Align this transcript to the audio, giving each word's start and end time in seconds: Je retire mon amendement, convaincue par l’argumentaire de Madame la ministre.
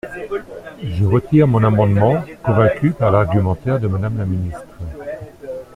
Je 0.95 1.05
retire 1.05 1.45
mon 1.47 1.63
amendement, 1.63 2.25
convaincue 2.41 2.89
par 2.89 3.11
l’argumentaire 3.11 3.79
de 3.79 3.87
Madame 3.87 4.17
la 4.17 4.25
ministre. 4.25 4.63